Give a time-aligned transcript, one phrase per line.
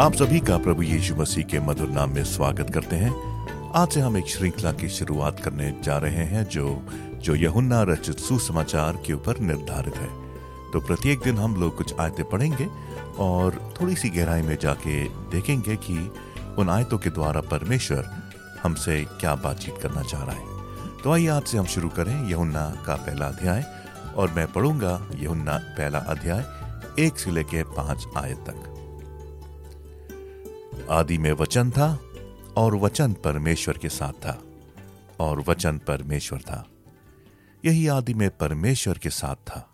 [0.00, 4.00] आप सभी का प्रभु यीशु मसीह के मधुर नाम में स्वागत करते हैं। आज से
[4.00, 6.82] हम एक श्रृंखला की शुरुआत करने जा रहे हैं जो
[7.22, 10.08] जो यहुन्ना रचित सुसमाचार के ऊपर निर्धारित है।
[10.72, 12.68] तो प्रत्येक दिन हम लोग कुछ आयतें पढ़ेंगे
[13.18, 15.98] और थोड़ी सी गहराई में जाके देखेंगे कि
[16.58, 18.10] उन आयतों के द्वारा परमेश्वर
[18.62, 22.66] हमसे क्या बातचीत करना चाह रहा है। तो आइए आज से हम शुरू करें यहुन्ना
[22.86, 23.64] का पहला अध्याय
[24.16, 26.46] और मैं पढ़ूँगा यहुन्ना पहला अध्याय
[27.04, 28.74] एक से लेके पाँच आयत तक।
[30.90, 31.98] आदि में वचन था
[32.56, 34.42] और वचन परमेश्वर के साथ था
[35.20, 36.68] और वचन परमेश्वर था।
[37.64, 39.70] यही आदि में परमेश्वर के साथ था।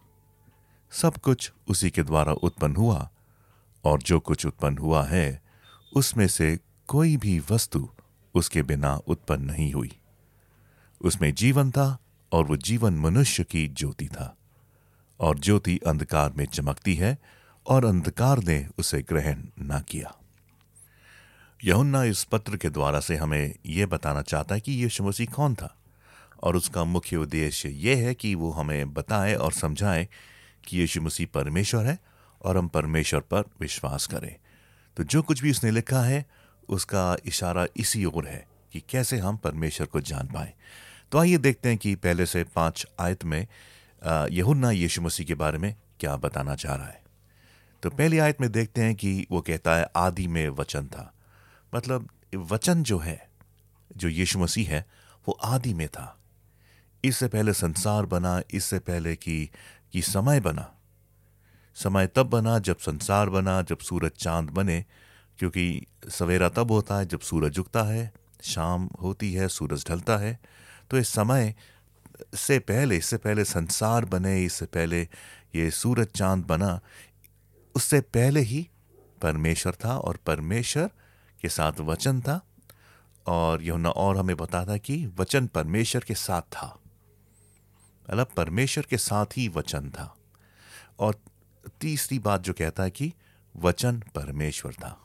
[0.91, 3.11] सब कुछ उसी के द्वारा उत्पन्न हुआ
[3.85, 5.43] और जो कुछ उत्पन्न हुआ है,
[5.97, 6.59] उसमें से
[6.89, 7.89] कोई भी वस्तु
[8.35, 9.99] उसके बिना उत्पन्न नहीं हुई।
[11.01, 11.99] उसमें जीवन था
[12.33, 14.37] और वो जीवन मनुष्य की ज्योति था।
[15.21, 17.19] और ज्योति अंधकार में चमकती है
[17.67, 20.15] और अंधकार ने उसे ग्रहण न किया।
[21.65, 25.55] यहुन्ना इस पत्र के द्वारा से हमें यह बताना चाहता है कि यीशु मसीह कौन
[25.55, 25.77] था।
[26.43, 30.09] और उसका मुख्य उद्देश्य यह है कि वो हमें बताए और समझाए
[30.65, 31.99] कि यीशु मसीह परमेश्वर है
[32.43, 34.37] और हम परमेश्वर पर विश्वास करें।
[34.97, 36.27] तो जो कुछ भी उसने लिखा है,
[36.69, 40.53] उसका इशारा इसी ओर है कि कैसे हम परमेश्वर को जान पाए।
[41.13, 43.47] तो आइए देखते हैं कि पहले से पाँच आयत में
[44.31, 47.03] यहुन्ना यीशु मसीह के बारे में क्या बताना चाह रहा है।
[47.83, 51.11] तो पहली आयत में देखते हैं कि वो कहता है, आदि में वचन था।
[51.75, 53.31] मतलब वचन जो है,
[53.97, 54.87] जो यीशु मसीह है,
[55.29, 56.21] वो आदि में था।
[57.05, 59.51] इससे पहले संसार बना, इससे पहले कि
[59.93, 60.75] कि समय बना।
[61.75, 64.85] समय तब बना जब संसार बना, जब सूरज चाँद बने,
[65.39, 68.13] क्योंकि सवेरा तब होता है जब सूरज उगता है,
[68.43, 70.41] शाम होती है, सूरज ढलता है।
[70.91, 71.55] तो इस समय
[72.35, 75.03] से पहले, इससे पहले संसार बने, इससे पहले
[75.55, 76.81] ये सूरज चाँद बना,
[77.75, 78.69] उससे पहले ही
[79.23, 80.91] परमेश्वर था और परमेश्वर
[81.45, 82.41] के साथ वचन था
[83.27, 86.81] और यहुना और हमें बताता कि वचन परमेश्वर के साथ था।
[88.11, 90.17] मतलब परमेश्वर के साथ ही वचन था।
[90.99, 91.21] और
[91.81, 93.13] तीसरी बात जो कहता है कि
[93.57, 95.01] वचन परमेश्वर था।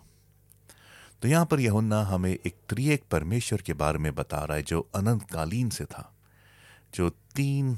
[1.22, 4.90] तो यहाँ पर यहुन्ना हमें एक त्रिएक परमेश्वर के बारे में बता रहा है जो
[4.96, 6.16] अनंतकालीन से था,
[6.96, 7.78] जो तीन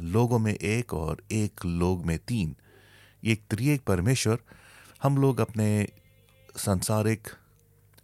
[0.00, 2.56] लोगों में एक और एक लोग में तीन।
[3.24, 4.38] ये एक त्रिएक परमेश्वर,
[5.02, 5.88] हम लोग अपने
[6.56, 7.28] सांसारिक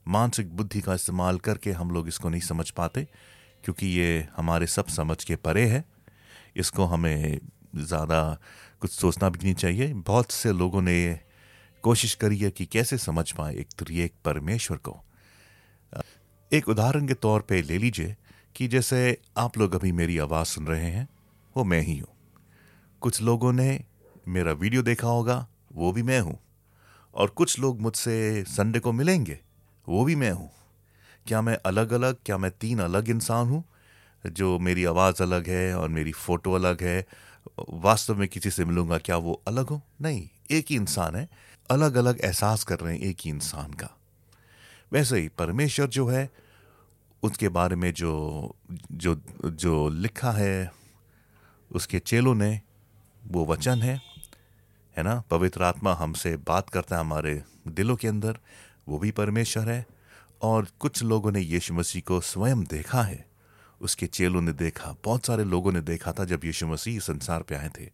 [0.07, 3.07] मानसिक बुद्धि का इस्तेमाल करके हम लोग इसको नहीं समझ पाते,
[3.65, 5.85] क्योंकि ये हमारे सब समझ के परे है।
[6.57, 7.41] इसको हमें
[7.77, 8.39] ज़्यादा
[8.81, 11.21] कुछ सोचना भी नहीं चाहिए। बहुत से लोगों ने
[11.85, 15.01] कोशिश करी है कि कैसे समझ पाए एक त्रिएक परमेश्वर को।
[16.51, 18.17] एक उदाहरण के तौर पे ले लीजिए
[18.57, 19.01] कि जैसे
[19.39, 21.09] आप लोग अभी मेरी आवाज़ सुन रहे हैं,
[21.57, 22.09] वो मैं ही हूँ।
[23.03, 23.85] कुछ लोगों ने
[24.29, 26.39] मेरा वीडियो देखा होगा, वो भी मैं हूँ।
[27.15, 29.39] और कुछ लोग मुझसे संडे को मिलेंगे
[29.89, 30.51] वो भी मैं हूँ।
[31.27, 33.65] क्या मैं अलग अलग क्या मैं तीन अलग इंसान हूँ?
[34.27, 37.07] जो मेरी आवाज़ अलग है और मेरी फ़ोटो अलग है,
[37.71, 39.83] वास्तव में किसी से मिलूँगा, क्या वो अलग हो?
[40.01, 41.29] नहीं, एक ही इंसान है।
[41.71, 43.89] अलग अलग एहसास कर रहे हैं एक ही इंसान का।
[44.93, 46.31] वैसे ही परमेश्वर जो है,
[47.23, 48.57] उसके बारे में जो
[48.93, 50.73] जो जो लिखा है,
[51.73, 52.61] उसके चेलों ने,
[53.27, 54.01] वो वचन है
[54.97, 55.23] है ना?
[55.31, 58.39] पवित्र आत्मा हमसे बात करता है हमारे दिलों के अंदर
[58.89, 59.87] वो भी परमेश्वर है,
[60.43, 63.25] और कुछ लोगों ने यीशु मसीह को स्वयं देखा है।
[63.81, 67.55] उसके चेलों ने देखा, बहुत सारे लोगों ने देखा था जब यीशु मसीह संसार पे
[67.55, 67.91] आए थे।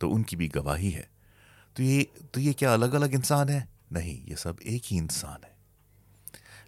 [0.00, 1.08] तो उनकी भी गवाही है।
[1.76, 3.68] तो ये तो ये क्या अलग अलग इंसान है?
[3.92, 5.54] नहीं, ये सब एक ही इंसान है।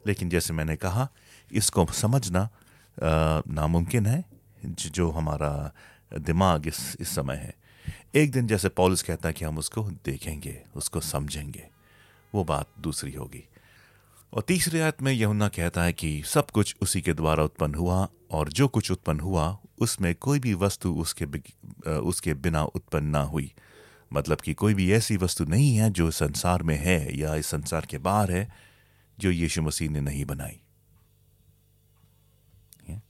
[0.07, 1.09] लेकिन जैसे मैंने कहा,
[1.53, 2.49] इसको समझना
[3.49, 4.25] नामुमकिन है
[4.65, 5.73] जो हमारा
[6.19, 7.55] दिमाग इस इस समय है।
[8.15, 11.69] एक दिन जैसे पॉलिस कहता है कि हम उसको देखेंगे, उसको समझेंगे।
[12.35, 13.45] वो बात दूसरी होगी।
[14.33, 18.09] और तीसरी आयत में यहुना कहता है कि सब कुछ उसी के द्वारा उत्पन्न हुआ
[18.31, 21.27] और जो कुछ उत्पन्न हुआ उसमें कोई भी वस्तु उसके
[21.91, 23.53] उसके बिना उत्पन्न ना हुई।
[24.13, 27.87] मतलब कि कोई भी ऐसी वस्तु नहीं है जो संसार में है या इस संसार
[27.87, 28.49] के बाहर है
[29.19, 30.61] जो यीशु मसीह ने नहीं बनाई।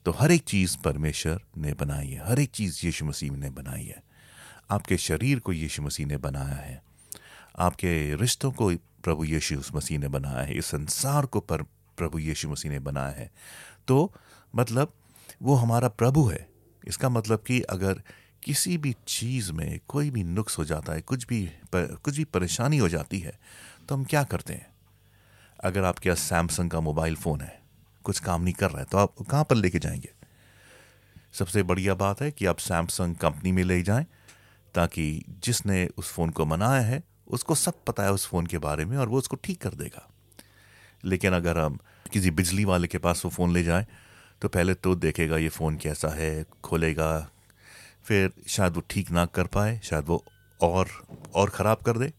[0.04, 3.84] तो हर एक चीज़ परमेश्वर ने बनाई है हर एक चीज़ यीशु मसीह ने बनाई
[3.84, 4.02] है।
[4.70, 6.82] आपके शरीर को यीशु मसीह ने बनाया है
[7.58, 8.70] आपके रिश्तों को
[9.04, 11.62] प्रभु यीशु मसीह ने बनाया है इस संसार को पर
[11.96, 13.30] प्रभु यीशु मसीह ने बनाया है।
[13.88, 14.14] तो
[14.56, 14.92] मतलब
[15.42, 16.48] वो हमारा प्रभु है।
[16.88, 18.02] इसका मतलब कि अगर
[18.42, 22.24] किसी भी चीज़ में कोई भी नुक्स हो जाता है कुछ भी पर, कुछ भी
[22.24, 23.38] परेशानी हो जाती है
[23.88, 24.66] तो हम क्या करते हैं?
[25.64, 27.62] अगर आपके पास सैमसंग का मोबाइल फ़ोन है
[28.04, 30.12] कुछ काम नहीं कर रहा है तो आप कहाँ पर लेके जाएँगे?
[31.32, 34.06] सबसे बढ़िया बात है कि आप सैमसंग कंपनी में ले जाएँ
[34.74, 38.84] ताकि जिसने उस फ़ोन को बनाया है उसको सब पता है उस फ़ोन के बारे
[38.84, 40.08] में और वो उसको ठीक कर देगा।
[41.04, 41.78] लेकिन अगर हम
[42.12, 43.86] किसी बिजली वाले के पास वो फ़ोन ले जाएँ
[44.42, 47.30] तो पहले तो देखेगा ये फ़ोन कैसा है, खोलेगा,
[48.04, 50.24] फिर शायद वो ठीक ना कर पाए, शायद वो
[50.60, 50.88] और
[51.34, 52.12] और ख़राब कर दे।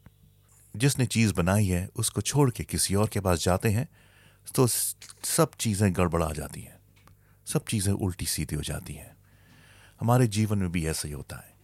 [0.76, 3.88] जिसने चीज़ बनाई है, उसको छोड़ के किसी और के पास जाते हैं
[4.56, 6.78] तो सब चीज़ें गड़बड़ा जाती हैं।
[7.48, 9.16] सब चीज़ें उल्टी सीधी हो जाती हैं।
[10.02, 11.58] हमारे जीवन में भी ऐसा ही होता है।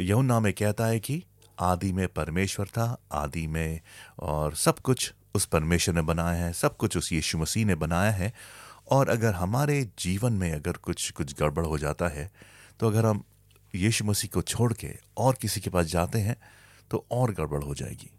[0.00, 1.22] यमुना में कहता है कि
[1.58, 3.80] आदि में परमेश्वर था, आदि में
[4.18, 8.10] और सब कुछ उस परमेश्वर ने बनाया है, सब कुछ उस यीशु मसीह ने बनाया
[8.12, 8.32] है।
[8.90, 12.30] और अगर हमारे जीवन में अगर कुछ कुछ गड़बड़ हो जाता है
[12.80, 13.22] तो अगर हम
[13.74, 16.36] यीशु मसीह को छोड़ के और किसी के पास जाते हैं
[16.90, 18.10] तो और गड़बड़ हो जाएगी।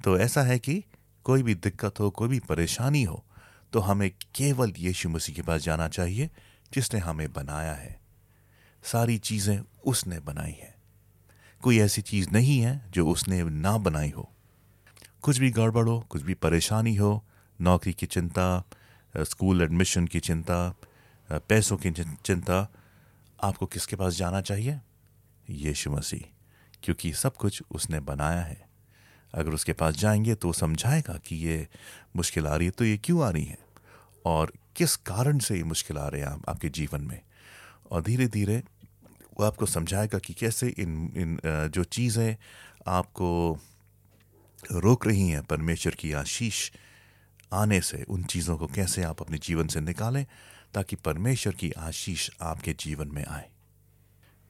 [0.00, 0.82] तो ऐसा है कि
[1.26, 3.24] कोई भी दिक्कत हो, कोई भी परेशानी हो
[3.72, 6.30] तो हमें केवल यीशु मसीह के पास जाना चाहिए,
[6.72, 8.00] जिसने हमें बनाया है।
[8.84, 10.74] सारी चीज़ें उसने बनाई हैं।
[11.62, 14.32] कोई ऐसी चीज़ नहीं है जो उसने ना बनाई हो।
[15.22, 17.24] कुछ भी गड़बड़ हो कुछ भी परेशानी हो
[17.60, 18.64] नौकरी की चिंता
[19.16, 20.74] स्कूल एडमिशन की चिंता
[21.30, 21.90] पैसों की
[22.24, 22.68] चिंता
[23.42, 24.80] आपको किसके पास जाना चाहिए?
[25.50, 26.20] यीशु मसीह
[26.82, 28.68] क्योंकि सब कुछ उसने बनाया है।
[29.34, 31.68] अगर उसके पास जाएँगे तो समझाएगा कि ये
[32.16, 33.58] मुश्किल आ रही है तो ये क्यों आ रही है?
[34.26, 37.20] और किस कारण से ये मुश्किल आ रहे हैं आप, आपके जीवन में?
[37.90, 38.62] और धीरे धीरे
[39.40, 41.40] वो आपको समझाएगा कि कैसे इन इन
[41.74, 42.36] जो चीज़ें
[42.86, 43.58] आपको
[44.72, 46.70] रोक रही हैं, परमेश्वर की आशीष
[47.52, 50.26] आने से, उन चीज़ों को कैसे आप अपने जीवन से निकालें
[50.74, 53.48] ताकि परमेश्वर की आशीष आपके जीवन में आए।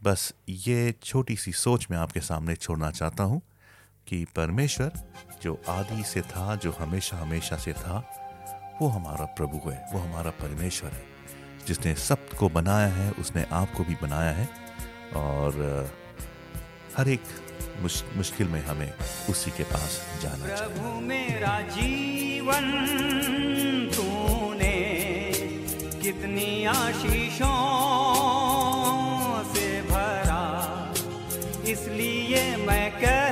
[0.02, 3.42] बस ये छोटी सी सोच मैं आपके सामने छोड़ना चाहता हूँ
[4.06, 4.92] कि परमेश्वर
[5.42, 7.98] जो आदि से था, जो हमेशा हमेशा से था,
[8.82, 11.04] वो हमारा प्रभु है, वो हमारा परमेश्वर है।
[11.66, 14.67] जिसने सबको बनाया है, उसने आपको भी बनाया है।
[15.16, 15.52] और
[16.96, 17.20] हर एक
[17.82, 18.92] मुश, मुश्किल में हमें
[19.30, 22.66] उसी के पास जाना प्रभु मेरा जीवन
[23.94, 24.76] तूने
[26.02, 27.54] कितनी आशीषों
[29.54, 30.42] से भरा
[31.72, 33.27] इसलिए मैं कह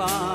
[0.05, 0.32] love.